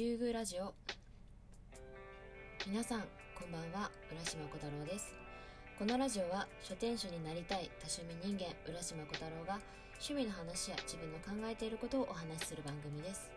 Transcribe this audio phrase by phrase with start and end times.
[0.00, 0.72] 竜宮ラジオ。
[2.66, 3.00] 皆さん
[3.36, 3.90] こんばんは。
[4.10, 5.12] 浦島小太郎です。
[5.78, 9.60] このラジオは書店主になりたい多趣味人間浦島小太郎が
[10.00, 13.30] 趣味の話や自分の考えていることをお話しする番組です、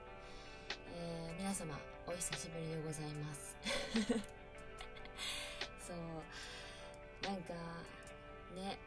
[0.96, 1.78] えー皆様
[2.08, 3.58] お久しぶりでございます。
[5.84, 5.98] そう。
[7.28, 7.54] なんか
[8.56, 8.80] ね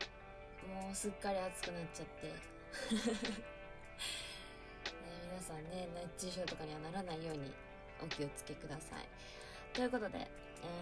[0.66, 2.32] もうすっかり暑くなっちゃって。
[4.96, 5.86] ね、皆さんね
[6.16, 7.52] 熱中症とかにはならないように
[8.02, 9.08] お気をつけください。
[9.74, 10.26] ということで、えー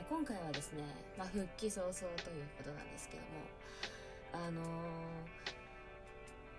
[0.08, 0.82] 今回はですね、
[1.18, 2.12] まあ、復帰早々という
[2.56, 4.64] ことなんですけどもあのー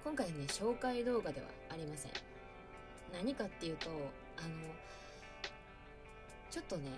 [0.03, 2.11] 今回ね紹介動画ではありません。
[3.13, 3.89] 何かっていうと
[4.37, 4.49] あの
[6.51, 6.89] ちょっとね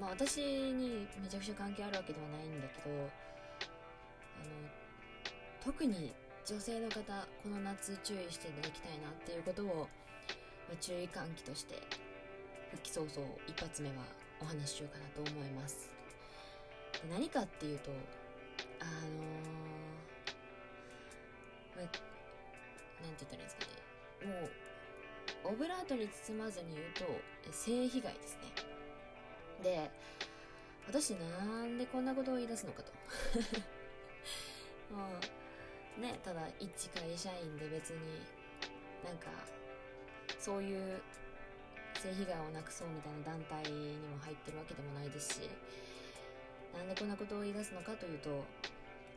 [0.00, 4.50] まあ私にめちゃくちゃ関係あるわけではないんだけどあの
[5.64, 6.12] 特に
[6.44, 7.00] 女性の方
[7.42, 9.88] この夏注意していただきたいなっていうことを、
[10.68, 11.80] ま注意喚起として
[12.70, 13.10] 復帰早々
[13.46, 13.94] 一発目は
[14.40, 15.90] お話ししようかなと思います。
[17.02, 17.90] で何かっていうと
[18.80, 19.66] あのー
[21.76, 21.92] まあなんて
[23.02, 24.30] 言ったらいいんですかね。
[25.44, 27.04] もうオブラートに包まずに言うと
[27.52, 28.42] 性被害ですね。
[29.62, 29.90] で
[30.88, 32.92] 私なんでこんなことを言い出すのかと。
[34.94, 35.06] も
[35.98, 37.98] うねただ一会社員で別に
[39.04, 39.28] なんか
[40.38, 41.00] そういう
[41.96, 45.50] 性被害をなくそうみたいな団体にも入ってるわけでもないですし
[46.76, 48.44] なんでこんなことを言い出すのかというと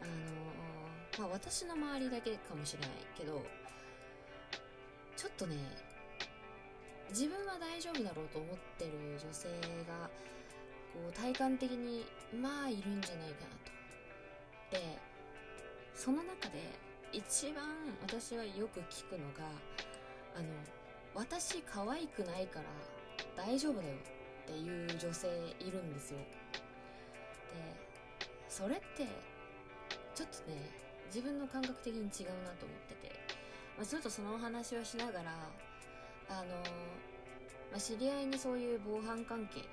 [0.01, 3.43] あのまあ私の周りだけかもしれないけど
[5.17, 5.57] ちょっとね
[7.09, 9.49] 自分は大丈夫だろうと思ってる女性
[9.87, 10.09] が
[10.93, 12.05] こう体感的に
[12.39, 13.71] まあいるんじゃないかなと。
[14.71, 14.97] で
[15.95, 16.63] その中で
[17.11, 17.65] 一番
[18.01, 19.43] 私はよく聞くのが
[20.37, 20.45] あの
[21.19, 22.65] 私可愛くないから
[23.35, 25.27] 大丈夫だよっていう女性
[25.59, 26.19] いるんですよ。
[26.19, 26.25] で
[28.47, 29.03] それって
[30.15, 30.71] ちょっとね
[31.07, 33.11] 自分の感覚的に違うなと思ってて、
[33.75, 35.35] まあ、ちょっとそのお話をしながら
[36.29, 36.55] あの、
[37.69, 39.67] まあ、知り合いにそういう防犯関係の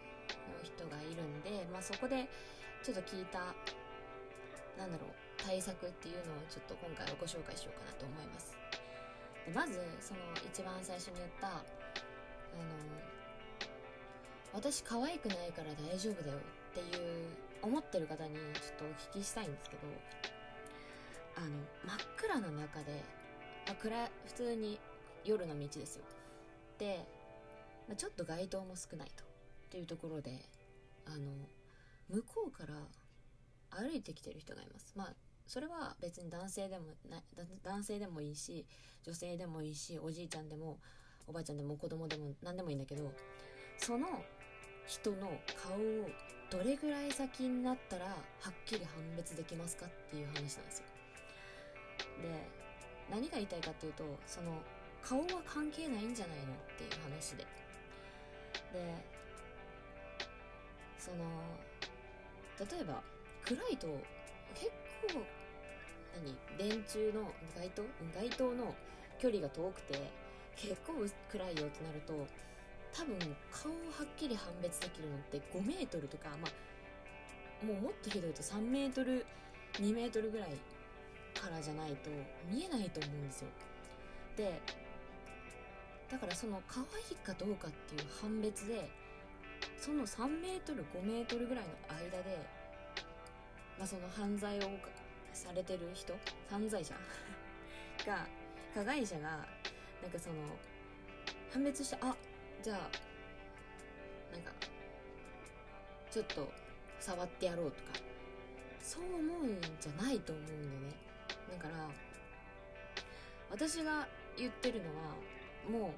[0.65, 2.29] 人がいるんで、まあ、そこで
[2.83, 3.55] ちょっと聞いた
[4.77, 8.66] なんだろう対策っていうのをちょっと今回はご紹介しようかなと思います。
[9.47, 10.21] でまずその
[10.53, 11.63] 一番最初に言ったあの
[14.53, 17.27] 私可愛くないから大丈夫だよっていう
[17.63, 19.83] 思ってる方にちょっとお聞きしたいんですけど
[21.37, 21.47] あの
[21.85, 23.05] 真っ暗な中で、
[23.69, 24.81] あ、暗普通に
[25.25, 26.05] 夜の道ですよ。
[26.79, 27.07] で、
[27.87, 29.27] まあ、ちょっと街灯も少ないとっ
[29.69, 30.49] ていうところで
[31.05, 31.33] あの
[32.09, 32.75] 向こうから
[33.71, 34.95] 歩いてきてる人がいます。
[34.97, 35.13] まあ
[35.47, 37.23] それは別に男性でもな
[37.63, 38.67] 男性でもいいし
[39.05, 40.79] 女性でもいいしおじいちゃんでも
[41.27, 43.13] おばあちゃんでも子供でも何でもいいんだけど
[43.79, 44.07] その
[44.87, 46.09] 人の顔を
[46.51, 48.13] どれぐらい先になったらは
[48.51, 50.85] っきり判別できますかっていう話なんですよ。
[52.23, 52.49] で
[53.11, 54.53] 何が言いたいかっていうとその
[55.03, 56.47] 顔は関係ないんじゃないのっ
[56.79, 57.45] ていう話で。
[58.73, 59.17] で
[60.99, 61.25] その
[62.59, 63.03] 例えば
[63.45, 63.87] 暗いと
[64.55, 64.71] 結
[65.13, 65.23] 構
[66.59, 66.71] 何？
[66.71, 67.85] 電柱の街灯？
[68.15, 68.75] 街灯の
[69.19, 70.11] 距離が遠くて
[70.57, 70.95] 結構
[71.31, 72.27] 暗いよってなると
[72.93, 73.19] 多分
[73.51, 79.27] 顔をはっきり判別できるのって5メートルとかまあもうもっとひどいと3メートル
[79.75, 80.51] 2メートルぐらい
[81.35, 82.11] からじゃないと
[82.51, 83.49] 見えないと思うんですよ。
[84.37, 84.61] で
[86.11, 88.89] だからその可愛いかどうかっていう判別で
[89.81, 92.39] その3メートル5メートルぐらいの間で、
[93.79, 94.63] まあ、その犯罪を
[95.33, 96.15] されてる人？
[96.51, 96.95] 犯罪者？
[98.07, 98.27] が
[98.75, 99.47] 加害者が
[100.03, 100.37] なんかその
[101.53, 102.15] 判別してあ
[102.63, 102.79] じゃあ
[104.33, 104.53] なんか
[106.11, 106.51] ちょっと
[107.01, 108.07] 触ってやろうとか。
[108.87, 110.95] そう思うんじゃないと思うんだよね。
[111.51, 111.91] だから
[113.51, 114.07] 私が
[114.39, 115.93] 言ってるのはも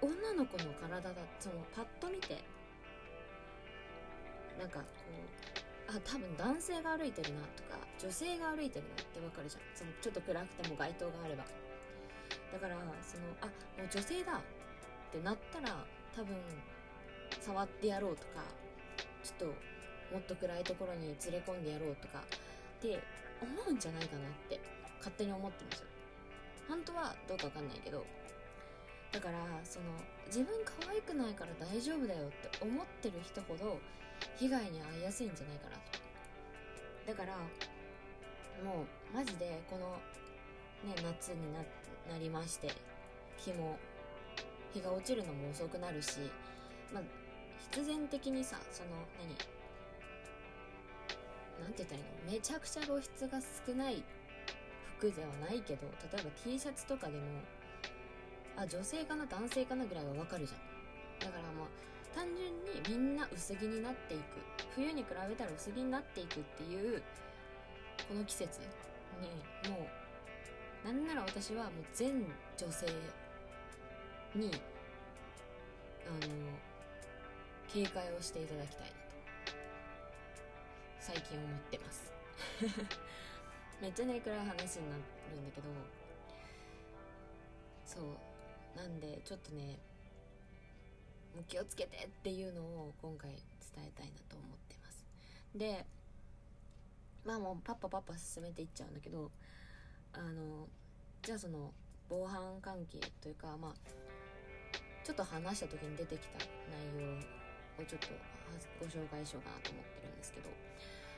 [0.00, 2.42] う女の子の体だそのパッと見て
[4.58, 5.61] なんかこう
[5.92, 9.62] あ多分男性が歩いてるなとか女性が歩いてるなってわかるじゃん。
[9.76, 11.44] そのちょっと暗くても街灯があれば。
[12.52, 15.84] だからそのあもう女性だってなったら
[16.16, 16.36] 多分
[17.40, 18.44] 触ってやろうとか
[19.22, 23.00] ちょっともっと暗いところに連れ込んでやろうとかって
[23.40, 24.60] 思うんじゃないかなって
[24.98, 25.86] 勝手に思ってるんですよ。
[26.68, 28.04] 本当はどうかわかんないけど。
[29.12, 29.86] だからその
[30.26, 33.78] 自分可愛くないから大丈夫だよって思ってる人ほど
[34.38, 35.82] 被害に遭いやすいんじゃないかなと。
[37.06, 37.36] だから
[38.64, 38.82] も
[39.12, 39.98] うマジでこの
[40.88, 41.60] ね夏にな
[42.12, 42.68] なりまして
[43.36, 43.78] 日も
[44.72, 46.18] 日が落ちるのも遅くなるし
[46.92, 47.02] まあ
[47.70, 49.28] 必然的にさその何
[51.64, 52.32] なんて言ったらいいの？
[52.32, 54.02] めちゃくちゃ露出が少ない
[54.98, 57.24] 服ではないけど例えば T シャツとかでも
[58.56, 60.60] あ女性かな男性かなぐらいはわかるじゃん。
[61.20, 61.51] だから
[62.14, 64.22] 単純にみんな薄着になっていく。
[64.74, 67.02] 冬に比べたら薄着になっていくっていう
[68.08, 68.60] この季節
[69.20, 69.86] にも
[70.84, 72.24] うなんなら私はもう全
[72.56, 72.86] 女性
[74.34, 74.50] に
[76.06, 76.32] あの
[77.72, 78.92] 警戒をしていただきたいなと。
[81.00, 82.12] 最近思ってます。
[83.80, 85.68] めっちゃね暗い話になるんだけど。
[87.84, 88.76] そう。
[88.76, 89.78] なんでちょっとね
[91.48, 93.40] 気をつけてっていうのを今回伝
[93.86, 95.06] えたいなと思ってます。
[95.54, 95.86] で
[97.24, 99.30] まあもうパッパパッパ進めていっちゃうんだけど
[100.12, 100.66] あの
[101.22, 101.72] じゃあその
[102.08, 103.74] 防犯関係というかまあ
[105.04, 108.08] ちょっと話した時に出てきた内容をちょっと
[108.80, 110.48] ご紹介しようかなと思ってるんですけど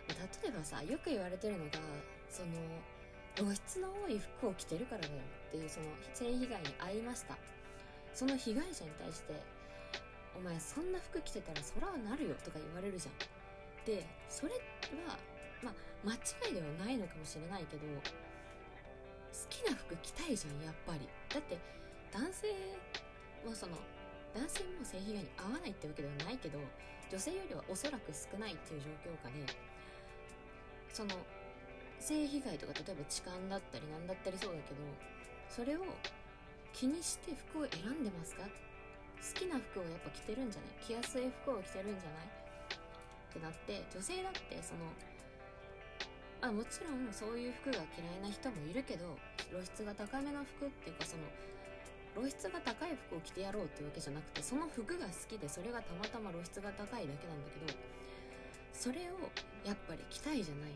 [0.09, 1.71] 例えばさよく言われてるのが
[2.29, 2.53] その
[3.37, 5.15] 露出の多い服を着てるからだよ
[5.49, 7.37] っていうその性被害に遭いました。
[8.15, 9.43] その被害者に対して
[10.37, 13.15] お前そんな服着てたらそらなるよとか言われるじゃん。
[13.87, 14.53] でそれ
[15.07, 15.19] は
[15.63, 18.01] まあ間違いではないのかもしれないけど好
[19.51, 21.09] きな服着たいじゃんやっぱり。
[21.29, 21.59] だって
[22.13, 22.49] 男性
[23.47, 23.77] はその
[24.35, 26.59] 男性も性被害に遭わないってわけではないけど
[27.11, 29.47] 女性よりはおそらく少ないっていう状況下で
[30.93, 31.11] その
[32.01, 34.81] 性被害とか例えば痴漢だったり何だったりそうだけど
[35.49, 35.85] それを
[36.73, 38.43] 気にして服を選んでますか？
[39.25, 40.85] 好きな服をやっぱ着てるんじゃない？
[40.85, 42.29] 着やすい服を着てるんじゃない？
[42.29, 44.85] ってなって女性だってその
[46.45, 49.17] あもちろんそういう服が嫌いな人もいるけど
[49.49, 51.25] 露出が高めの服っていうかその
[52.21, 57.79] 露出が高い服を着てやろうっていうわけじゃなくてその服が好きでそれがたまたま露出が高いだけなんだけど
[58.77, 59.33] それを
[59.65, 60.75] やっぱり着たいじゃないっ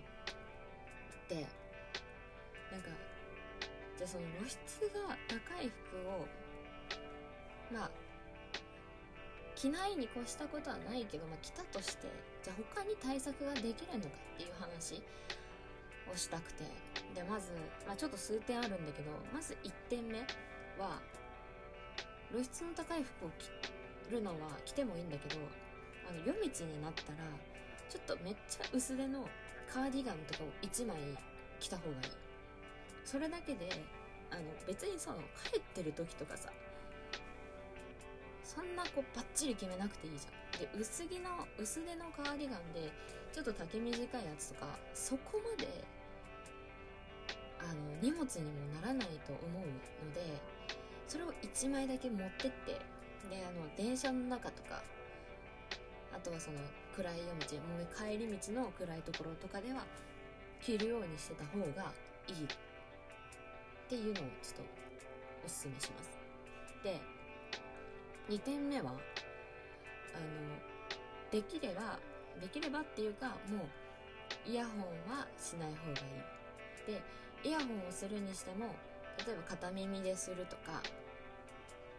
[1.29, 1.47] て
[2.73, 2.89] なんか
[3.99, 4.57] じゃあその露出
[5.07, 6.27] が高い服を
[7.71, 7.91] まあ
[9.59, 12.07] 着ないに越したことはないけど、まあ、着たとして
[12.43, 15.03] じゃあ他に対策ができるのかっていう話
[16.11, 16.65] をしたくて。
[17.15, 17.51] でまず、
[17.87, 20.19] まあ、ちょっと数点あるんだけどまず1点目
[20.79, 21.01] は
[22.31, 25.41] 露出の高い服を着るのは着てもいいんだけど
[26.09, 27.19] あの夜道になったら
[27.89, 29.27] ちょっとめっちゃ薄手の
[29.73, 30.97] カーディガンとかを1枚
[31.59, 32.13] 着た方がいい。
[33.05, 33.69] それだけで
[34.31, 35.19] あの別にその
[35.51, 36.51] 帰ってる時とかさ
[38.49, 40.73] そんなこうバッチリ決めなくていいじゃん。
[40.73, 42.89] で薄着の薄手のカーディガンで
[43.31, 45.69] ちょっと丈短いやつとかそこまで
[47.61, 50.41] あの荷物にもならないと思うので
[51.07, 52.81] それを1枚だけ持ってって
[53.29, 54.83] であの電車の中とか
[56.17, 56.57] あとはその
[56.97, 59.85] 暗い夜道もう帰り道の暗いところとかでは
[60.63, 61.93] 着るようにしてた方が
[62.27, 62.49] いいっ
[63.89, 64.25] ていうのをちょっ
[64.57, 64.63] と
[65.45, 66.11] おすすめします。
[66.83, 66.99] で
[68.29, 68.99] 2点目はあの
[71.31, 71.99] できれば
[72.41, 73.65] できればっていうかも
[74.47, 74.77] うイヤホン
[75.11, 75.93] はしない方がい
[76.89, 76.93] い。
[76.93, 77.03] で
[77.45, 78.67] イヤホンをするにしても
[79.27, 80.83] 例えば片耳でするとか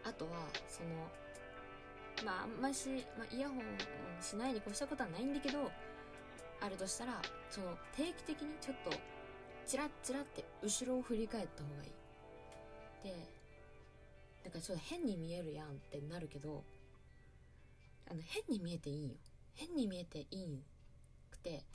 [0.03, 0.31] あとは
[0.67, 0.89] その
[2.25, 3.61] まああんまし、まあ、イヤホン
[4.21, 5.71] しないに越したことはないんだけど
[6.61, 8.91] あるとしたらその定期的にちょっと
[9.65, 11.91] チラッチラって後ろを振り返った方がいい。
[13.03, 13.38] で
[14.43, 16.63] だからちょっと変に見えるやんってなるけど
[18.09, 19.15] あの変に見えていいよ。
[19.55, 20.63] 変に見えていい
[21.29, 21.65] くて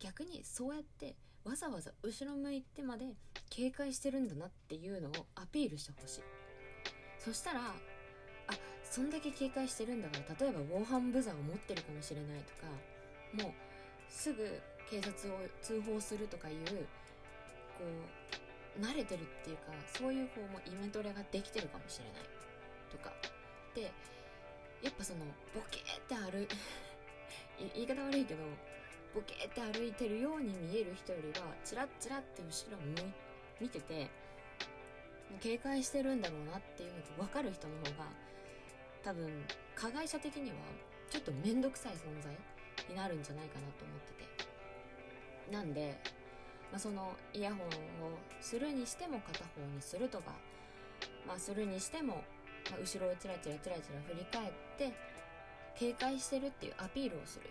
[0.00, 3.06] 逆にそうやってわざわざ後ろ向いてまで
[3.48, 6.22] 警戒してるんだなっていうのをアピールしてほしい。
[7.20, 7.74] そしたらあ
[8.84, 13.52] そんだけ警戒してるんだから例えば防犯ブザーを持ってるかもしれないとかもう
[14.08, 14.60] すぐ
[14.90, 18.47] 警察を通報するとかいうこう
[18.80, 22.22] 慣れてるっていうかそういう方もイメトレができてるかもしれない
[22.90, 23.12] とか。
[23.74, 23.92] で
[24.82, 26.46] やっぱそのボケーって歩
[27.74, 28.44] 言い方悪いけど
[29.12, 33.12] ボケーって歩いてるように見える人よりはチラッチラって後ろ向
[33.60, 34.08] 見てて
[35.40, 38.06] 警戒してるんだろうなっていうのが分かる人の方が
[39.02, 39.44] 多分
[39.74, 40.56] 加害者的には
[41.10, 42.32] ちょっと面倒くさい存在
[42.88, 44.18] になるんじゃないかなと思ってて。
[45.50, 45.96] なんで、
[46.70, 47.62] まあ、そのイヤホンを
[48.40, 50.32] するにしても片方にするとか、
[51.26, 52.22] まあ、するにしても、
[52.70, 54.92] まあ、後ろをチラチラチラチラ振り返って
[55.78, 57.48] 警戒してるっていうアピールをする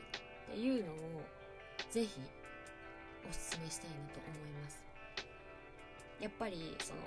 [0.51, 1.21] っていうのを
[1.89, 2.21] ぜひ
[3.29, 4.83] おすすめしたいなと思います。
[6.19, 7.01] やっぱりその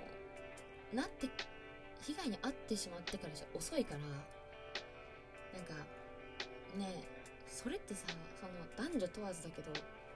[0.92, 1.28] なって
[2.02, 5.74] 被害に遭ってしまってからじゃ遅いからなんか
[6.78, 7.02] ね
[7.48, 8.04] それってさ
[8.40, 9.72] その男女問わずだけど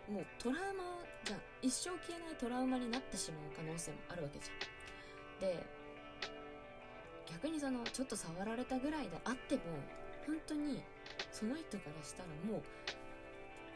[0.09, 0.85] もうトラウマ
[1.25, 5.51] じゃ一生消えないトラウマになってしまう可能性もあるわけじゃん。
[5.53, 5.67] で
[7.31, 9.63] 逆にそのちょっと触られたぐらいであっても
[10.27, 10.83] 本当に
[11.33, 12.63] その人からしたらもう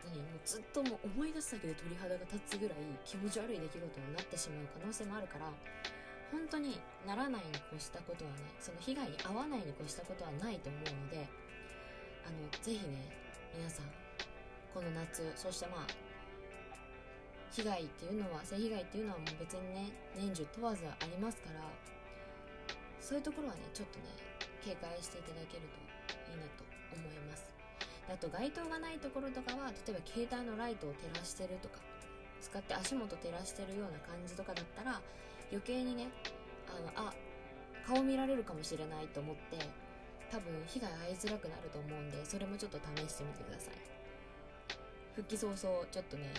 [0.04, 5.50] 何もうずっともう思い出すだけで鳥肌が立つぐらい気持ち悪い出来事になってしまう可能性もあるから
[6.30, 11.26] 本当にならないに越したことはねその被害に遭わないに越したことはないと思うので
[12.24, 13.08] あのぜひね
[13.56, 13.86] 皆さん
[14.72, 16.07] この夏そしてまあ
[17.50, 21.60] 被害っていうのは性被害っていうのはもう別にね年中問わずありますから
[23.00, 24.04] そういうところはねちょっとね
[24.64, 25.80] 警戒していただけると
[26.30, 27.48] いいなと思います。
[28.08, 31.76] あと街灯がないところとかは例えば携帯のライトを照らしてるとか
[32.40, 35.00] 使って足元照らしてるような感じとかだったら
[35.52, 36.08] 余計にね
[36.68, 37.12] あのあ
[37.86, 39.58] 顔見られるかもしれないと思って
[40.32, 43.74] 多分被害遭いづらくなると思うんでそれもちょっと試してみてください。
[45.16, 46.32] 復帰早々ちょっとね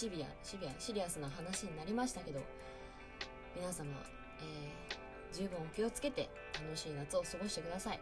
[0.00, 2.40] シビアシビアシリアスな話になりましたけど
[3.54, 3.90] 皆様、
[4.40, 8.00] えー、十分お気をつけて楽しい夏を過ごしてください。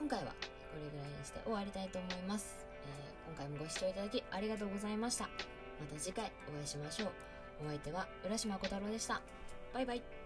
[0.00, 0.34] 今回はこ
[0.82, 5.26] れぐらいにして終わりたいと思います、えー、今回もご視聴いただきありがとうございました。
[5.26, 5.30] ま
[5.94, 7.08] た次回お会いしましょう。
[7.64, 9.22] お相手は浦島小太郎でした。
[9.72, 10.21] バイバイ。